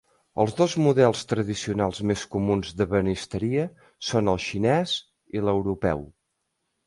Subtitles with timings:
[0.43, 3.65] Els dos models tradicionals més comuns d'ebenisteria
[4.09, 4.95] són el xinès
[5.39, 6.05] i l'europeu.